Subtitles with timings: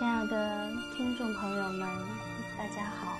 [0.00, 1.86] 亲爱的听众朋友们，
[2.56, 3.18] 大家好，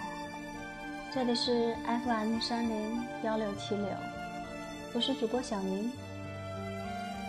[1.12, 3.87] 这里是 FM 三零幺六七六，
[4.95, 5.93] 我是主播小宁。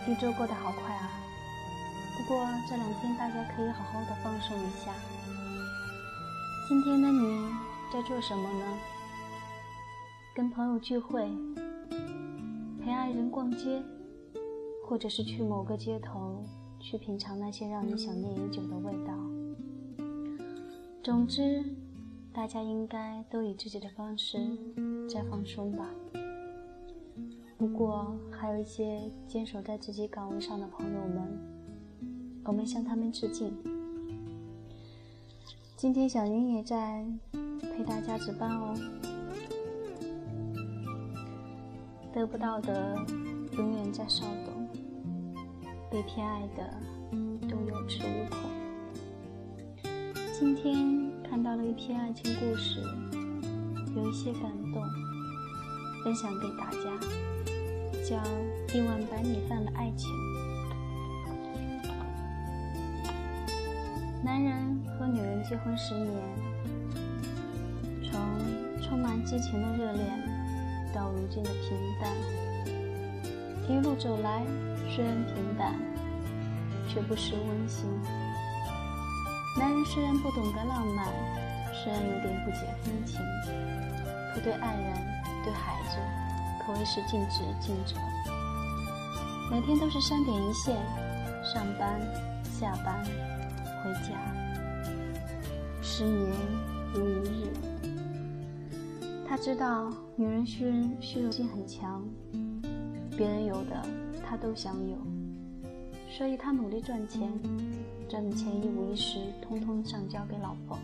[0.08, 1.12] 一周过得好快啊，
[2.18, 4.94] 不过这两天大家可以好好的放松一下。
[6.70, 7.54] 今天的你
[7.92, 8.66] 在做什么呢？
[10.34, 11.30] 跟朋友聚会，
[12.82, 13.84] 陪爱人逛街，
[14.88, 16.42] 或者是去某个街头
[16.82, 19.14] 去品尝那些让你想念已久的味道。
[21.04, 21.64] 总之，
[22.34, 24.38] 大家应该都以自己的方式
[25.08, 25.88] 在放松吧。
[27.58, 31.40] 不过，还有一些坚守在自己岗位上的朋友们，
[32.44, 33.54] 我们向他们致敬。
[35.78, 37.06] 今天小云也在
[37.62, 38.76] 陪大家值班哦。
[42.14, 42.98] 得不到的
[43.54, 44.51] 永远在骚动，
[45.92, 46.64] 被偏爱的
[47.50, 48.40] 都有恃无恐。
[50.40, 52.80] 今天看到了一篇爱情故事，
[53.94, 54.82] 有一些感动，
[56.02, 56.98] 分享给大家，
[58.10, 58.16] 叫
[58.74, 60.10] 《一碗白米饭的爱情》。
[64.24, 66.10] 男人和女人结婚十年，
[68.10, 68.18] 从
[68.82, 70.08] 充满激情的热恋。
[70.94, 72.14] 到如今的平淡，
[73.70, 74.46] 一路走来，
[74.94, 75.74] 虽然平淡，
[76.88, 77.90] 却不失温馨。
[79.58, 81.08] 男人虽然不懂得浪漫，
[81.74, 83.20] 虽然有点不解风情，
[84.34, 84.94] 可对爱人、
[85.44, 85.98] 对孩子，
[86.66, 87.96] 可谓是尽职尽责。
[89.50, 90.76] 每天都是三点一线，
[91.44, 92.00] 上班、
[92.44, 93.04] 下班、
[93.84, 94.12] 回家，
[95.82, 96.32] 十年
[96.94, 97.54] 如一日。
[99.28, 102.04] 他知道女人虚荣虚荣心很强，
[103.18, 103.82] 别人有的
[104.32, 104.96] 他都想有，
[106.10, 107.30] 所以他努力赚钱，
[108.08, 110.80] 赚的钱一五一十通通上交给老婆。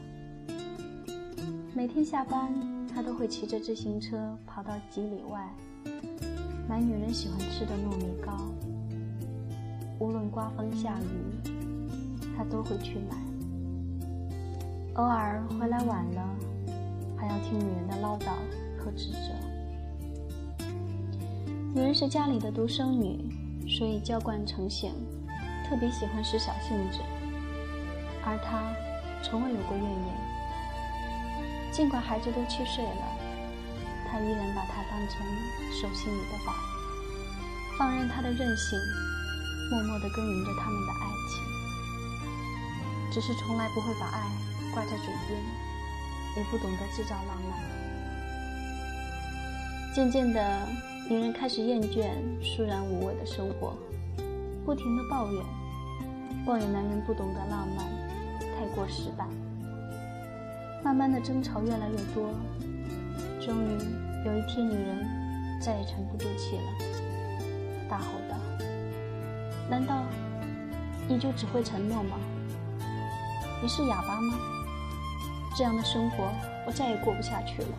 [1.74, 2.54] 每天下班，
[2.94, 5.50] 他都会骑着自行车跑到几里外，
[6.68, 8.38] 买女人喜欢吃的糯米糕。
[9.98, 11.50] 无论刮风下雨，
[12.36, 13.16] 他都会去买。
[14.96, 16.36] 偶尔回来晚了。
[17.16, 18.26] 还要听女人的唠叨
[18.78, 19.57] 和指责。
[21.78, 23.20] 女人是家里的独生女，
[23.70, 24.92] 所以娇惯成性，
[25.70, 26.98] 特别喜欢使小性子。
[28.26, 28.74] 而她
[29.22, 30.18] 从未有过怨言。
[31.72, 33.06] 尽管孩子都七岁了，
[34.10, 35.22] 她依然把她当成
[35.70, 36.52] 手心里的宝，
[37.78, 38.80] 放任她的任性，
[39.70, 41.46] 默默地耕耘着他们的爱情。
[43.14, 44.26] 只是从来不会把爱
[44.74, 45.40] 挂在嘴边。
[46.38, 47.60] 也不懂得制造浪漫。
[49.92, 50.68] 渐渐的，
[51.10, 52.10] 女人开始厌倦
[52.42, 53.74] 疏然无味的生活，
[54.66, 55.42] 不停的抱怨，
[56.46, 57.86] 抱怨男人不懂得浪漫，
[58.42, 59.26] 太过死板。
[60.84, 62.30] 慢慢的，争吵越来越多。
[63.40, 63.70] 终于
[64.26, 65.08] 有一天，女人
[65.62, 66.64] 再也沉不住气了，
[67.90, 68.36] 大吼道
[69.72, 70.04] ：“难道
[71.08, 72.18] 你就只会承诺吗？
[73.64, 74.38] 你是哑巴吗？”
[75.56, 76.30] 这样的生活，
[76.66, 77.70] 我再也过不下去了。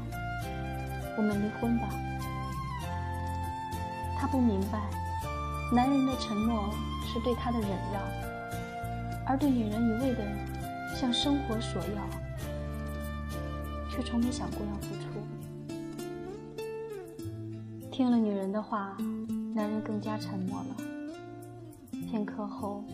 [1.18, 1.90] 我们离婚吧。
[4.30, 4.90] 不明白，
[5.72, 6.70] 男人的承诺
[7.06, 8.02] 是对他的忍让，
[9.26, 10.22] 而对女人一味的
[10.94, 12.08] 向生活索要，
[13.90, 15.04] 却从没想过要付出。
[17.90, 18.96] 听了女人的话，
[19.54, 20.76] 男人更加沉默了。
[22.10, 22.84] 片刻后，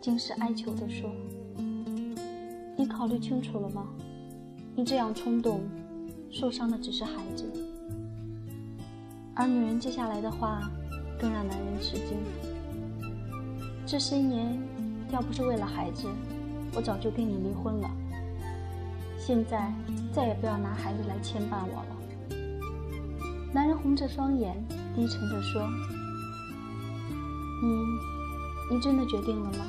[0.00, 1.10] 竟是哀求的说。
[2.76, 3.86] 你考虑清楚了吗？
[4.74, 5.60] 你这样冲动，
[6.30, 7.75] 受伤的只是孩子。
[9.38, 10.62] 而女人接下来的话，
[11.20, 12.16] 更让男人吃惊。
[13.84, 14.58] 这些年，
[15.10, 16.08] 要不是为了孩子，
[16.74, 17.90] 我早就跟你离婚了。
[19.18, 19.70] 现在，
[20.10, 21.96] 再也不要拿孩子来牵绊我了。
[23.52, 24.56] 男人红着双眼，
[24.94, 25.68] 低沉着说
[27.62, 29.66] ：“你，你真的决定了吗？”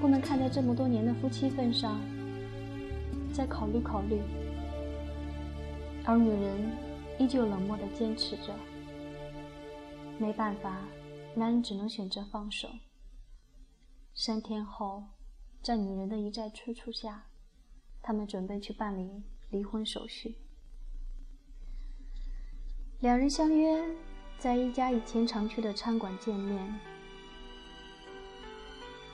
[0.00, 1.98] 不能看在这么多年的夫妻份上，
[3.32, 4.20] 再考虑考虑。
[6.04, 6.70] 而女人
[7.18, 8.54] 依旧冷漠的坚持着。
[10.18, 10.84] 没办法，
[11.34, 12.68] 男人只能选择放手。
[14.14, 15.04] 三天后，
[15.62, 17.26] 在女人的一再催促下，
[18.02, 20.36] 他们准备去办理离婚手续。
[23.00, 23.84] 两人相约
[24.38, 26.80] 在一家以前常去的餐馆见面。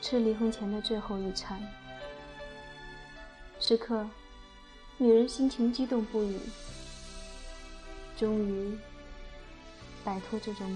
[0.00, 1.62] 吃离婚前的最后一餐，
[3.58, 4.08] 此刻，
[4.98, 6.38] 女人心情激动不已，
[8.16, 8.76] 终于
[10.04, 10.66] 摆脱这种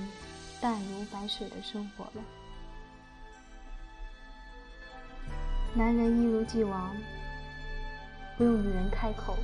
[0.61, 2.25] 淡如白水的生活了。
[5.75, 6.96] 男人一如既往，
[8.37, 9.37] 不用女人开口，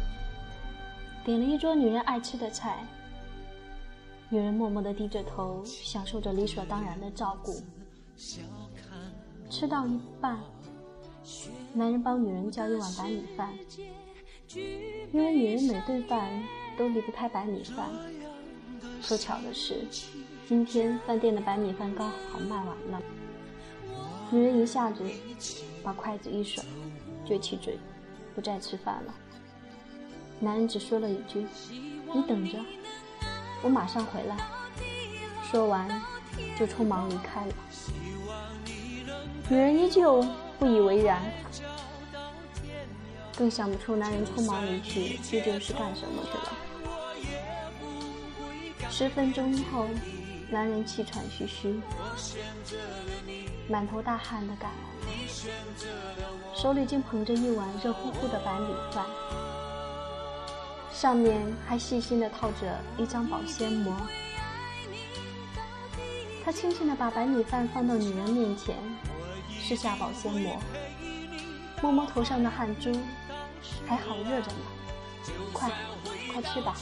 [1.24, 2.84] 点了一桌女人爱吃的菜。
[4.30, 7.62] 女人默默地低着头，享受着理所当然的照顾。
[9.50, 10.40] 吃到一半，
[11.74, 13.52] 男人帮女人叫一碗白米饭，
[14.48, 16.42] 因为女人每顿饭
[16.76, 17.86] 都离不开白米饭。
[19.06, 19.84] 可巧的是，
[20.48, 23.02] 今天饭店的白米饭刚好卖完了。
[24.30, 25.02] 女人一下子
[25.82, 26.64] 把筷子一甩，
[27.26, 27.78] 撅起嘴，
[28.34, 29.14] 不再吃饭了。
[30.40, 31.46] 男人只说了一句
[32.12, 32.58] ：“你等着。”
[33.62, 34.36] 我马上回来。
[35.50, 36.02] 说完，
[36.58, 37.54] 就匆忙离开了。
[39.48, 40.26] 女人依旧
[40.58, 41.22] 不以为然，
[43.36, 46.52] 更想不出男人匆忙离去究竟是干什么去了。
[48.96, 49.88] 十分钟后，
[50.48, 51.80] 男人气喘吁吁，
[53.68, 59.04] 满头大汗的赶来，手里竟捧着一碗热乎乎的白米饭。
[60.92, 63.92] 上面还细心地套着一张保鲜膜。
[66.44, 68.76] 他轻轻地把白米饭放到女人面前，
[69.60, 70.56] 撕下保鲜膜，
[71.82, 72.92] 摸摸头上的汗珠，
[73.88, 74.58] 还好热着呢。
[75.52, 75.68] 快，
[76.32, 76.76] 快吃吧。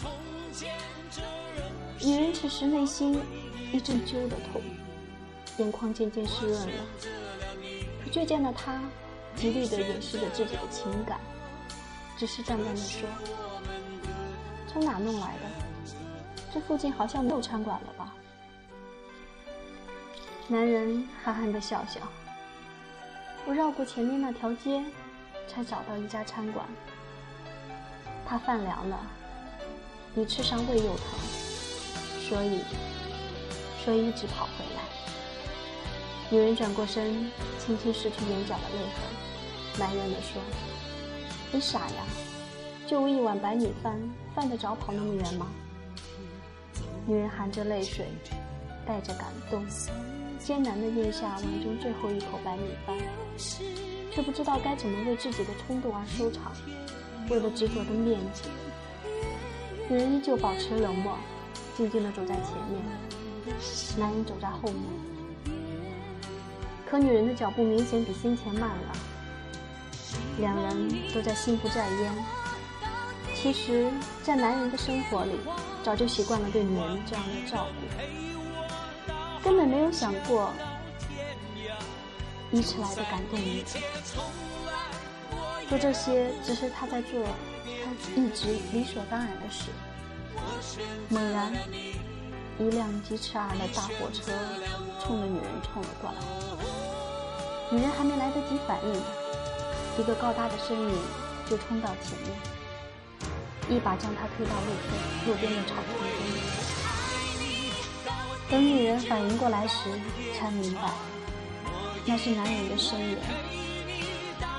[2.04, 3.20] 女人此时内心
[3.72, 4.60] 一阵揪的痛，
[5.58, 6.84] 眼眶渐渐湿润了。
[8.04, 8.82] 可倔强的她
[9.36, 11.20] 极力的掩饰着自己的情感，
[12.18, 13.08] 只是淡淡的说。
[14.66, 15.40] 从哪弄来的？
[16.52, 18.12] 这附近好像没有餐馆了吧？
[20.48, 22.00] 男人憨憨的笑笑。
[23.46, 24.82] 我绕过前面那条街，
[25.46, 26.66] 才找到一家餐馆。
[28.26, 28.98] 怕饭凉了，
[30.14, 31.18] 你吃上胃又疼，
[32.32, 32.60] 所以，
[33.84, 34.80] 所以一直跑回来。
[36.30, 40.40] 女人转过身，轻轻拭去眼角的泪痕，埋怨地说
[41.52, 42.06] ：“你傻呀。”
[42.88, 44.00] 就为一碗白米饭，
[44.34, 45.46] 犯得着跑那么远吗？
[47.06, 48.06] 女人含着泪水，
[48.86, 49.62] 带着感动，
[50.38, 52.96] 艰难地咽下碗中最后一口白米饭，
[54.10, 56.50] 却不知道该怎么为自己的冲动而收场。
[57.28, 58.44] 为了执着的面子，
[59.90, 61.14] 女人依旧保持冷漠，
[61.82, 62.80] 静静地走在前面，
[63.98, 64.84] 男人走在后面。
[66.88, 68.92] 可女人的脚步明显比先前慢了，
[70.38, 72.12] 两人都在心不在焉。
[73.34, 73.90] 其实，
[74.22, 75.40] 在男人的生活里，
[75.82, 79.12] 早就习惯了对女人这样的照顾，
[79.42, 80.52] 根本没有想过
[82.52, 83.66] 以此来的感动女人。
[85.68, 87.24] 做这些，只是他在做
[87.84, 89.70] 他一直理所当然的事。
[91.08, 91.52] 猛然，
[92.58, 94.32] 一辆疾驰而来的大货车
[95.00, 96.16] 冲着女人冲了过来，
[97.70, 98.94] 女人还没来得及反应，
[99.98, 100.94] 一个高大的身影
[101.48, 102.30] 就冲到前面。
[103.68, 104.92] 一把将她推到路边
[105.26, 106.06] 路边的草丛中。
[108.50, 109.88] 等女人反应过来时，
[110.38, 110.90] 才明白
[112.04, 113.16] 那是男人的身影。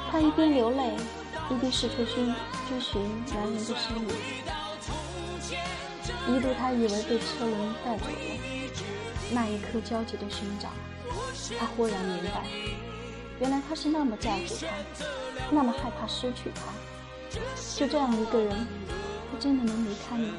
[0.09, 0.95] 她一边流泪，
[1.49, 2.33] 一边四处寻
[2.69, 3.01] 追寻
[3.33, 4.07] 男人的身影。
[6.27, 8.11] 一度，他以为被车轮带走了。
[9.31, 10.69] 那一刻，焦急的寻找，
[11.59, 12.45] 他忽然明白，
[13.39, 14.67] 原来他是那么在乎她，
[15.51, 16.61] 那么害怕失去她。
[17.75, 18.67] 就这样一个人。
[19.31, 20.31] 他真的能离开你？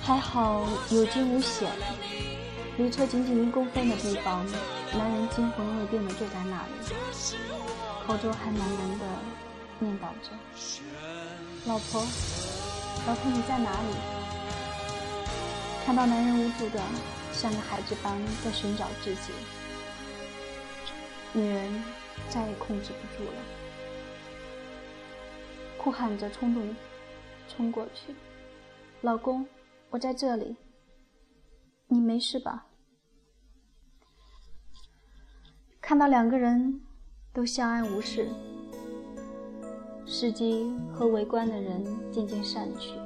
[0.00, 1.70] 还好有惊无险，
[2.78, 4.46] 离车仅仅一公分的地方，
[4.96, 6.72] 男人惊魂未定的坐在那里，
[8.06, 9.04] 口中还喃喃的
[9.80, 10.32] 念叨着
[11.68, 12.02] ：“老婆，
[13.06, 13.88] 老婆你在哪里？”
[15.84, 16.80] 看到男人无助的
[17.32, 19.32] 像个孩子般在寻找自己，
[21.32, 21.82] 女人
[22.28, 23.36] 再也控制不住了。
[25.78, 26.76] 哭喊着，冲动
[27.48, 28.14] 冲过去，
[29.00, 29.48] 老公，
[29.88, 30.56] 我在这里，
[31.88, 32.66] 你没事吧？
[35.80, 36.82] 看到两个人
[37.32, 38.28] 都相安无事，
[40.12, 42.98] 司机和围观的人渐渐散去，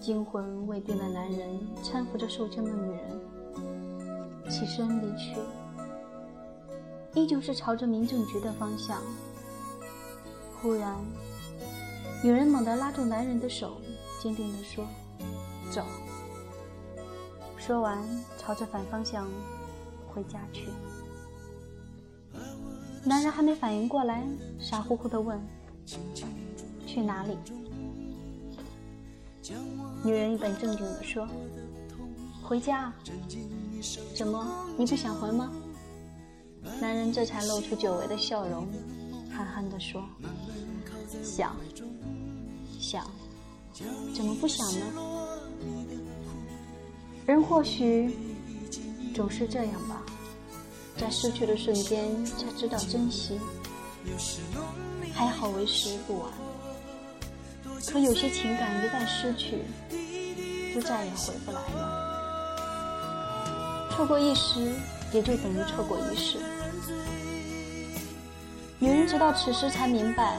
[0.00, 5.34] 惊魂未定的男人搀扶着受惊的女人，起身离去，
[7.14, 9.02] 依旧是朝着民政局的方向。
[10.62, 10.94] 忽然。
[12.22, 13.76] 女人猛地拉住男人的手，
[14.20, 14.86] 坚定地说
[15.70, 15.84] ：“走。”
[17.58, 17.98] 说完，
[18.38, 19.28] 朝着反方向
[20.06, 20.68] 回家去。
[23.04, 24.24] 男人还没反应过来，
[24.60, 25.40] 傻乎乎地问
[26.86, 27.36] ：“去哪里？”
[30.04, 31.26] 女人一本正经地说
[32.42, 32.92] ：“回家。”
[34.14, 35.52] 怎么，你不想回吗？
[36.80, 38.66] 男人这才露出久违的笑容，
[39.30, 40.04] 憨憨地说
[41.22, 41.56] ：“想，
[42.78, 43.06] 想，
[44.14, 44.80] 怎么不想呢？
[47.24, 48.14] 人或许
[49.14, 50.02] 总是这样吧，
[50.96, 53.38] 在失去的瞬间才知道珍惜。
[55.18, 56.30] 还好为时不晚，
[57.88, 59.64] 可有些情感一旦失去，
[60.72, 61.88] 就再也回不来了。
[63.90, 64.72] 错过一时。”
[65.10, 66.36] 也就等于错过一世。
[68.78, 70.38] 女人直到此时才明白，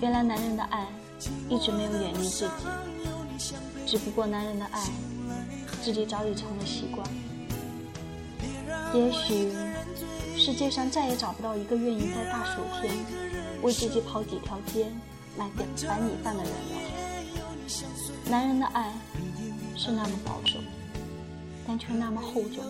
[0.00, 0.86] 原来男人的爱
[1.46, 3.46] 一直没有远离自己，
[3.86, 4.80] 只不过男人的爱，
[5.82, 7.06] 自己早已成了习惯。
[8.94, 9.52] 也许
[10.38, 12.94] 世界上再也找不到一个愿意在大暑天
[13.62, 14.92] 为自己跑几条街
[15.38, 16.56] 买点白米饭的人了。
[18.28, 18.92] 男人的爱
[19.76, 20.58] 是那么保守，
[21.66, 22.64] 但却那么厚重。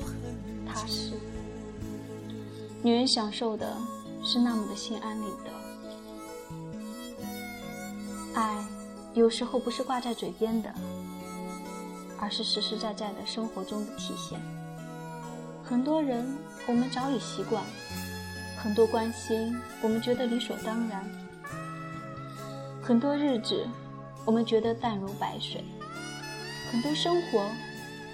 [0.66, 1.12] 踏实，
[2.82, 3.76] 女人享受的
[4.22, 5.50] 是那么的心安理得。
[8.34, 8.64] 爱，
[9.12, 10.72] 有时候不是挂在嘴边的，
[12.18, 14.40] 而是实实在在的生活中的体现。
[15.62, 16.24] 很多人，
[16.66, 17.62] 我们早已习惯；
[18.62, 21.02] 很多关心，我们觉得理所当然；
[22.80, 23.66] 很多日子，
[24.24, 25.60] 我们觉得淡如白水；
[26.70, 27.50] 很多生活，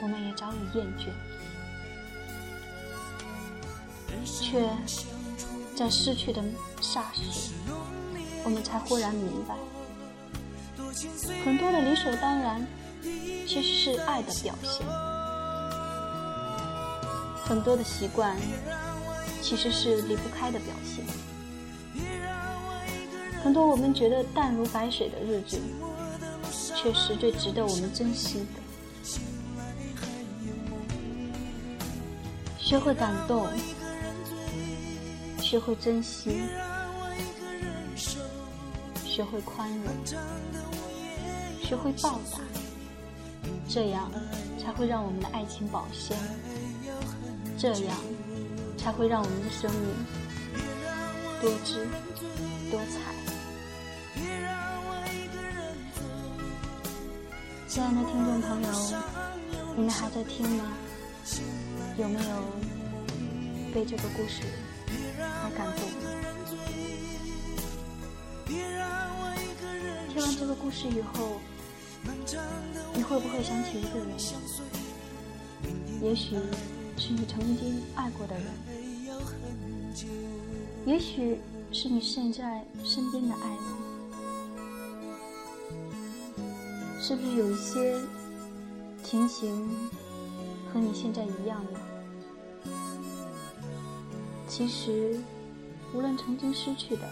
[0.01, 1.11] 我们也早已厌倦。
[4.25, 4.71] 却
[5.77, 6.43] 在失去的
[6.81, 7.53] 霎时，
[8.43, 9.55] 我们才忽然明白，
[11.45, 12.67] 很多的理所当然，
[13.03, 14.87] 其实是爱的表现；
[17.45, 18.35] 很多的习惯，
[19.41, 21.05] 其实是离不开的表现；
[23.43, 25.59] 很多我们觉得淡如白水的日子，
[26.77, 28.61] 却是最值得我们珍惜的。
[32.59, 33.49] 学会感动。
[35.41, 36.43] 学会珍惜，
[39.03, 39.87] 学会宽容，
[41.63, 42.39] 学会报答，
[43.67, 44.13] 这样
[44.63, 46.15] 才会让我们的爱情保鲜，
[47.57, 47.97] 这样
[48.79, 49.91] 才会让我们的生命
[51.43, 51.87] 多姿
[52.71, 53.13] 多彩。
[57.67, 58.69] 亲爱的听众朋友，
[59.77, 60.73] 你们还在听吗？
[61.99, 62.43] 有没有
[63.75, 64.43] 被这个故事？
[65.43, 65.85] 好感动。
[70.09, 71.41] 听完这个故事以后，
[72.95, 74.09] 你会不会想起一个人？
[76.01, 76.37] 也许
[76.97, 78.47] 是你曾经爱过的人，
[80.89, 81.39] 也许
[81.71, 83.59] 是你现在身边的爱人。
[86.99, 88.01] 是不是有一些
[89.05, 89.69] 情形
[90.73, 91.81] 和你现在一样呢？
[94.49, 95.21] 其实，
[95.93, 97.07] 无论曾经失去的，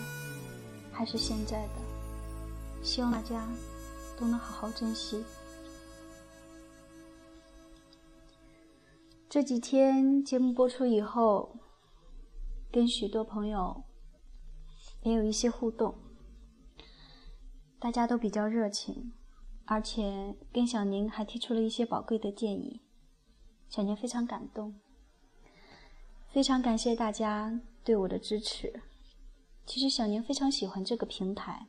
[0.90, 3.46] 还是现在的，希望大家
[4.18, 5.22] 都能好好珍惜。
[9.28, 11.50] 这几天节目播出以后，
[12.76, 13.84] 跟许多朋友
[15.02, 15.94] 也有一些互动，
[17.78, 19.14] 大家都比较热情，
[19.64, 22.82] 而且跟小宁还提出了一些宝贵的建议，
[23.70, 24.78] 小宁非常感动。
[26.28, 28.82] 非常感谢大家对我的支持。
[29.64, 31.68] 其实小宁非常喜欢这个平台，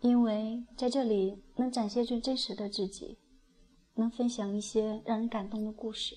[0.00, 3.20] 因为在这里能展现最真实的自己，
[3.94, 6.16] 能分享一些让人感动的故事。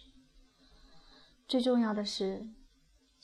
[1.48, 2.50] 最重要的是，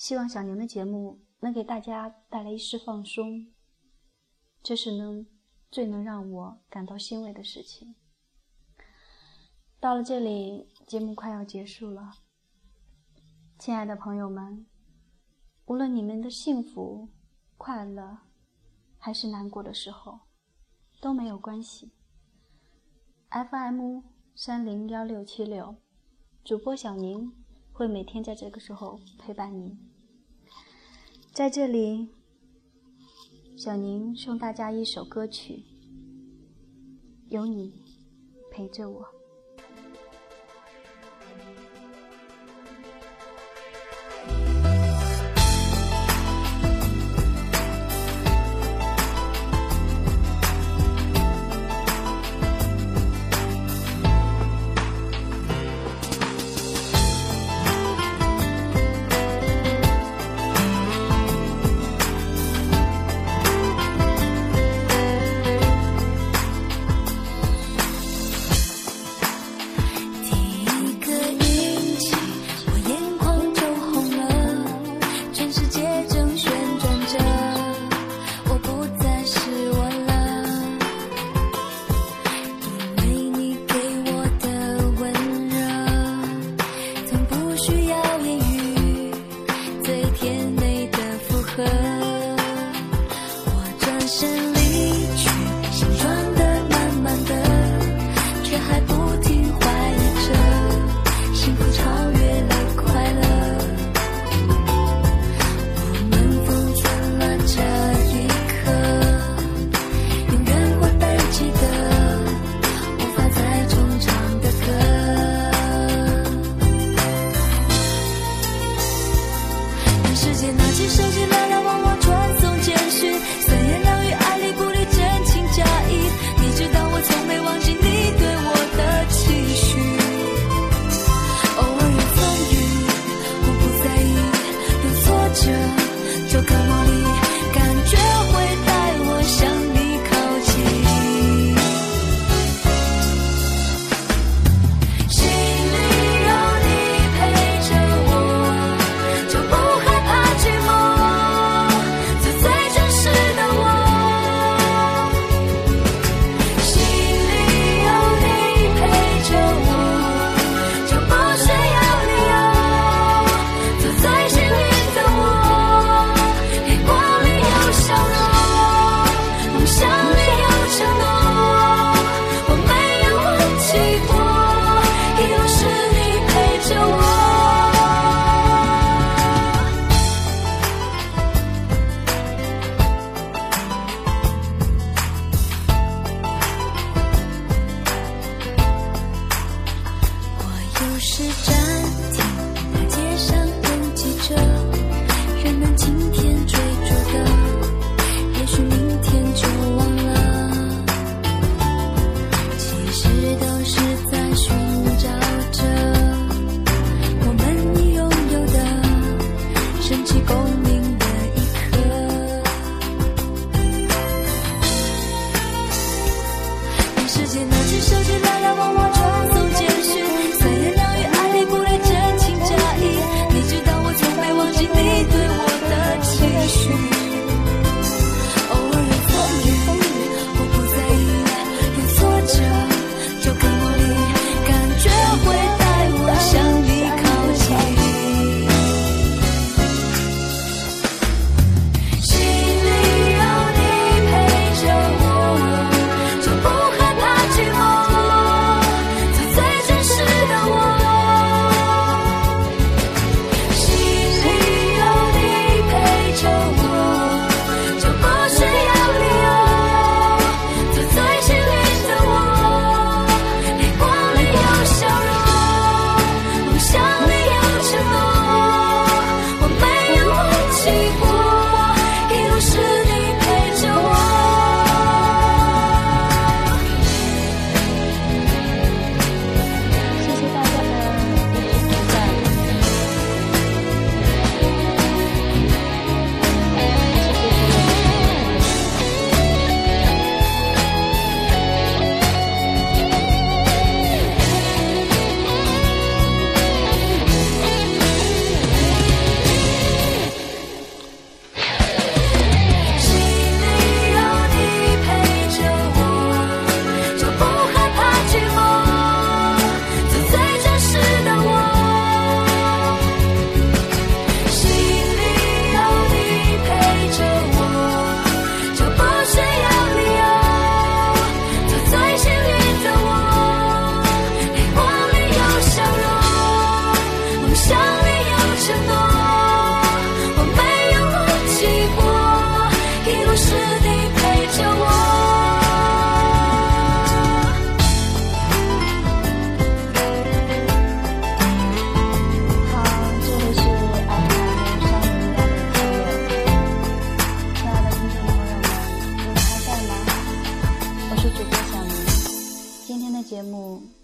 [0.04, 3.54] 希望小宁的节目能给大家带来一丝放松，
[4.62, 5.26] 这是能
[5.72, 7.96] 最能让我感到欣慰的事情。
[9.80, 12.16] 到了这里，节目快要结束了。
[13.58, 14.68] 亲爱的朋友们，
[15.68, 17.08] 无论你们的幸福、
[17.56, 18.18] 快乐，
[18.98, 20.20] 还是难过的时候，
[21.00, 21.94] 都没有关系。
[23.30, 24.02] FM
[24.36, 25.78] 三零幺六七六，
[26.44, 27.32] 主播小宁
[27.74, 29.76] 会每天在这个时候陪伴您。
[31.34, 32.10] 在这里，
[33.58, 35.54] 小宁送大家一首歌曲，
[37.30, 37.74] 《有你
[38.52, 39.02] 陪着我》。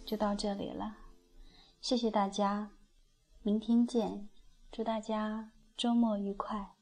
[0.09, 0.95] 就到这里了，
[1.81, 2.71] 谢谢大家，
[3.43, 4.27] 明天见，
[4.71, 6.78] 祝大家周末愉快。